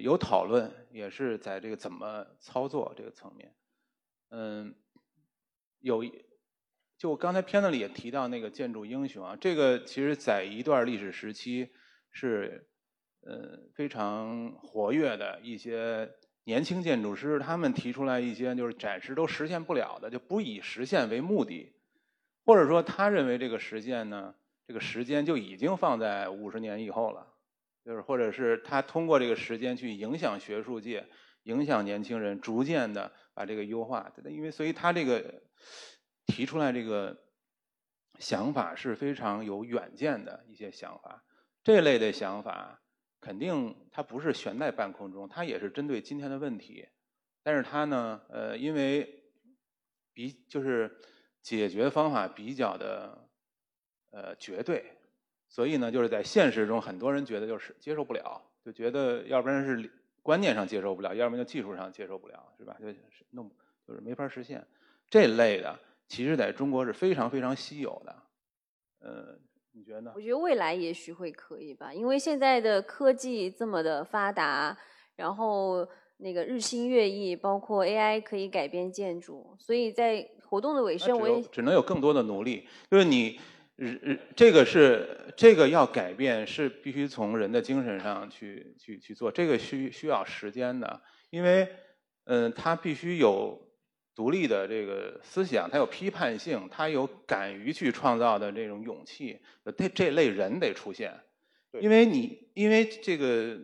[0.00, 3.54] 有讨论，也是在这个怎么操作这个层面，
[4.30, 4.74] 嗯，
[5.80, 6.24] 有一
[6.98, 11.70] 就我刚才片子里也提到那个建筑英雄啊，这个其实在一段历史时期
[12.10, 12.68] 是。
[13.28, 16.08] 呃，非常活跃的一些
[16.44, 21.74] 年轻建筑师，他们提出来一些就是暂时都实现不了的，就不以实现为目的，
[22.44, 24.32] 或者说他认为这个实现呢，
[24.68, 27.26] 这个时间就已经放在五十年以后了，
[27.84, 31.04] 就是或者是他通过这个时间去影响学术界，
[31.42, 34.12] 影响年轻人，逐渐的把这个优化。
[34.30, 35.42] 因为所以他这个
[36.26, 37.16] 提出来这个
[38.18, 41.24] 想法是非常有远见的一些想法，
[41.62, 42.82] 这类的想法。
[43.18, 46.86] 肯定它不是悬在半空中，它也是针对今天的问题。
[47.42, 49.24] 但是它呢，呃，因为
[50.12, 50.96] 比就是
[51.42, 53.28] 解决方法比较的
[54.10, 54.98] 呃绝对，
[55.48, 59.90] 所以呢，就是在现实中很多人觉得就是接受不了，就觉得要不然是
[60.22, 62.76] 观念上接受不了，要不然就技术上接受不了，是吧？
[62.78, 62.96] 就是
[63.30, 63.50] 弄
[63.88, 64.64] 就是没法实现
[65.10, 65.76] 这类的，
[66.08, 68.16] 其实在中国是非常非常稀有的，
[69.00, 69.38] 呃。
[69.78, 70.12] 你觉得呢？
[70.14, 74.74] 我觉得未来也许会可以吧，因为现在的科技这么的发达，
[75.16, 75.86] 然后
[76.16, 82.66] 那个日新月异，包括 AI 可以改变建筑，所以在活动的尾声，我也只能有更多的努力。
[82.90, 83.38] 就是你，
[83.76, 91.68] 日这个是这个要改变，是必须从人的精神上去去去做，这个需需要时间的，因为
[92.24, 93.65] 嗯，它必须有
[94.16, 99.38] 独立的这个思想，他有批判性，他有敢于去创造的这种勇气，
[99.76, 101.12] 这这类人得出现。
[101.78, 103.58] 因为你因为这个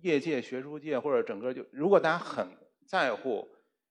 [0.00, 2.48] 业界、学术界或者整个就，如果大家很
[2.84, 3.48] 在乎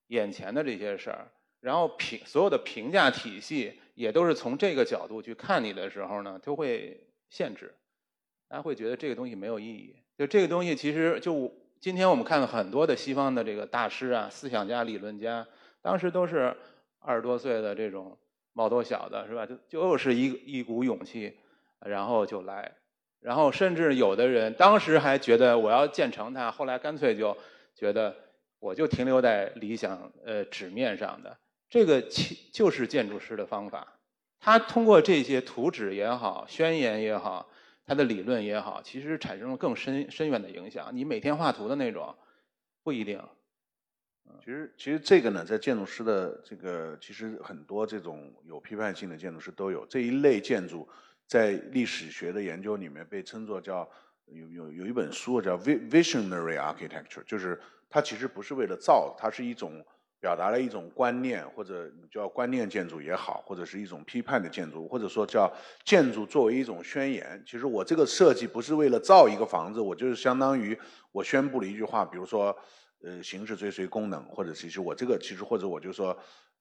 [0.07, 1.31] 眼前的这些事儿，
[1.61, 7.73] 然后评所有的评价体系也都是从这个角度去看你的时候呢，就会限制，
[8.49, 9.95] 大家会觉得这个东西没有意义。
[10.17, 11.49] 就这个东西其实就
[11.79, 15.45] 今天我们看到很多的西方的这个大师啊、思想家、理论家。
[15.81, 16.55] 当时都是
[16.99, 18.17] 二十多岁的这种
[18.53, 19.45] 毛头小子，是吧？
[19.45, 21.37] 就就是一一股勇气，
[21.81, 22.73] 然后就来，
[23.21, 27.37] 然后甚至有的人当时还觉得我要建成它，后来干脆就
[27.75, 28.13] 觉得
[28.59, 31.37] 我就停留在理想呃纸面上的。
[31.69, 33.99] 这个其就是建筑师的方法，
[34.39, 37.49] 他通过这些图纸也好、宣言也好、
[37.87, 40.93] 他的理论也好，其实产生了更深深远的影响。
[40.93, 42.13] 你每天画图的那种
[42.83, 43.19] 不一定。
[44.43, 50.85] 其实，其实这个呢，在建筑师的这个，其实很多这种有批判性的建筑师都有这一类建筑，
[51.25, 53.89] 在历史学的研究里面被称作叫
[54.25, 57.57] 有有有一本书叫 visionary architecture，就是
[57.89, 59.81] 它其实不是为了造，它是一种
[60.19, 65.51] 表达了一种观念，或者叫观念建筑也好，或者是一种批判的建筑，或者说叫
[65.85, 67.41] 建筑作为一种宣言。
[67.45, 70.77] 其实我这个设计不是为了造一个房子，我就是相当于
[71.11, 72.57] 我宣布了一句话，比如说。
[73.03, 76.07] 呃，形式追随功能，或者其实我这个其实或者我就说，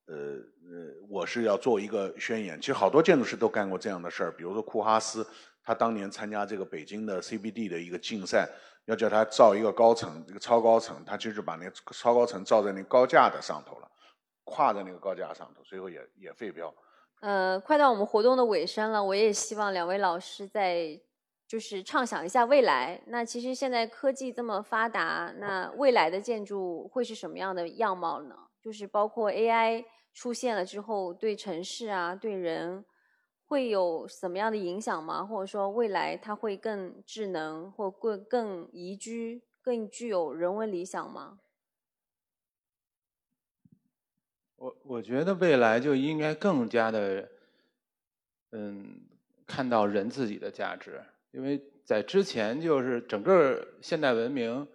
[0.05, 2.61] 呃呃，我是要做一个宣言。
[2.61, 5.25] 其实好多建筑师都干过这样的事儿，比如说库哈斯，
[5.63, 8.47] 他当年参加这个北京的 CBD 的一个竞赛，
[8.87, 13.89] 要叫他造一个高层，一个超高层，他其实把那个超高层造在那高架的上头了，
[14.43, 16.73] 跨在那个高架上头，最后也也废标。
[17.21, 20.99] 呃，快到我们活动的尾声了，我也希望两位老师在。
[21.49, 23.01] 就是畅想一下未来。
[23.07, 28.35] 那其实现在科技这么发达，那未来的建筑会是什么样的样貌呢？
[28.61, 32.83] 就是包括 AI 出现了之后，对城市啊、对人
[33.47, 35.23] 会有什么样的影响吗？
[35.23, 41.39] 或者说未来它会更智能，或更更宜居、更具有人文理想吗？
[44.57, 47.29] 我我觉得未来就应该更加的，
[48.51, 49.01] 嗯，
[49.45, 51.01] 看到人自己的价值。
[51.31, 54.67] 因为在之前，就是整个现代文明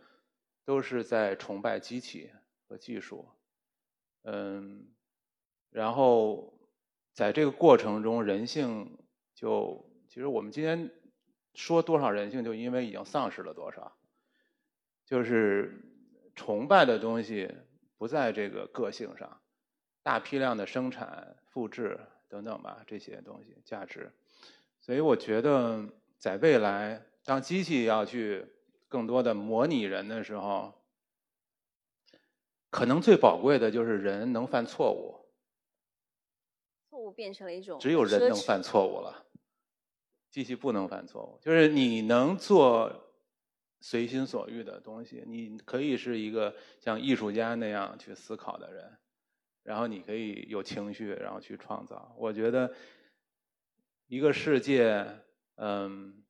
[0.65, 2.31] 都是在崇拜机器
[2.69, 3.27] 和技术，
[4.23, 4.87] 嗯，
[5.71, 6.55] 然后
[7.13, 8.99] 在这个过程中，人性
[9.35, 10.91] 就其实我们今天
[11.55, 13.97] 说多少人性，就因为已经丧失了多少，
[15.07, 15.83] 就是
[16.35, 17.55] 崇拜的东西
[17.99, 19.41] 不在这个个性上，
[20.03, 24.13] 大批量的生产、复制等等吧，这些东西价值，
[24.81, 25.89] 所以我觉得。
[26.19, 28.47] 在未来，当机器要去
[28.89, 30.73] 更多的模拟人的时候，
[32.71, 35.22] 可能最宝贵的就是人能犯错误。
[37.13, 39.27] 变成了一种只有人能犯错误了，
[40.31, 41.39] 机器不能犯错误。
[41.41, 43.11] 就是你能做
[43.81, 48.99] 随心所欲的东西，你可以是一个像艺术家那样去思考的人，
[49.63, 52.15] 然后你可以有情绪，然后去创造。
[52.19, 52.75] 我觉得
[54.07, 55.07] 一个世界。
[55.57, 56.25] 嗯，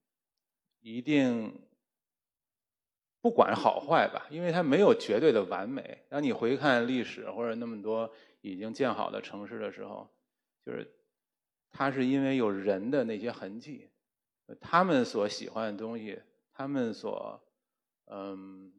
[0.80, 1.62] 一定
[3.22, 6.04] 不管好坏吧，因为它没有绝对的完美。
[6.08, 10.10] 当你回看历史或者那么多已经建好的城市的时候，
[10.64, 10.92] 就是
[11.70, 13.90] 它是因为有人的那些痕迹，
[14.60, 16.20] 他们所喜欢的东西，
[16.52, 17.42] 他们所
[18.06, 18.72] 嗯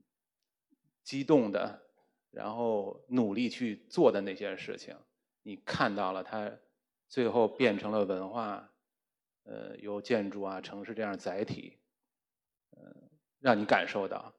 [1.04, 1.82] 激动的，
[2.32, 4.96] 然后努力去做的那些事情，
[5.42, 6.52] 你看到了它
[7.08, 8.70] 最后变成了文化。
[9.46, 11.78] 呃，由建筑啊、城市这样载体，
[12.78, 13.10] 嗯，
[13.40, 14.34] 让你感受到，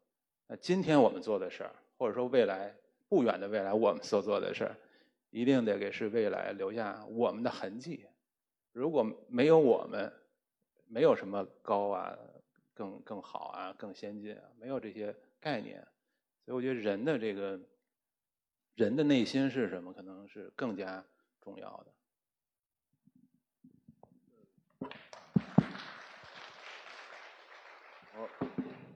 [0.47, 2.75] 那今天我们做的事儿，或者说未来
[3.07, 4.75] 不远的未来我们所做的事儿，
[5.35, 8.07] 一定得给是未来留下我们的痕迹。
[8.71, 10.13] 如果没有我们，
[10.87, 12.17] 没有什么高啊、
[12.73, 15.85] 更更好啊、更先进啊，没有这些概念，
[16.45, 17.61] 所以我觉得人的这个
[18.77, 21.05] 人的内心是什么，可能是更加
[21.41, 21.93] 重要的。
[28.17, 28.29] 我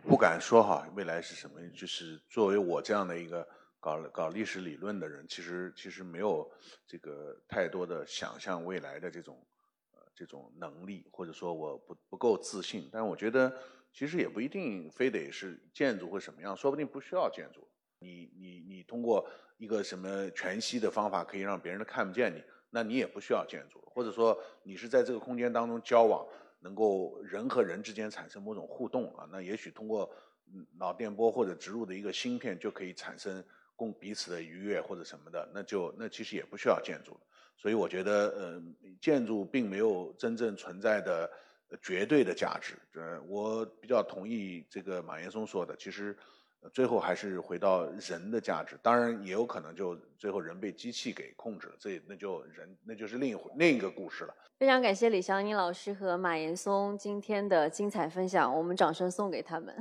[0.09, 1.61] 不敢说哈，未来是什么？
[1.71, 3.49] 就是作为我这样的一个
[3.81, 6.51] 搞了搞历史理论的人，其实其实没有
[6.87, 9.45] 这个太多的想象未来的这种
[9.93, 12.89] 呃这种能力，或者说我不不够自信。
[12.93, 13.53] 但我觉得
[13.93, 17.67] 其实也不一定非得是建筑会什么样，说不定不需要建筑。
[17.99, 23.81] 你你你通过一个什么全息的方法可以让别人都看不见你，那你也不需要建筑。
[23.87, 26.27] 或者说你是在这个空间当中交往。
[26.61, 30.13] 能够人和人之间产生某种互动啊，那也许通过
[30.77, 33.41] 脑电波或者植入的一个芯片就可以产生
[33.79, 37.17] 供彼此的愉悦或者什么的，那就那其实也不需要建筑。
[37.57, 38.63] 所以我觉得，呃，
[39.01, 41.31] 建筑并没有真正存在的
[41.81, 42.75] 绝对的价值。
[42.95, 46.17] 呃，我比较同意这个马岩松说的，其实
[46.73, 48.77] 最后还是回到人的价值。
[48.83, 54.35] 当然，也有可能就最后人被机器给控制了，这那就人那就是另一回另一个故事了。
[54.59, 59.73] 非常感谢李祥英老师和马岩松今天的精彩分享，我们掌声送给他们。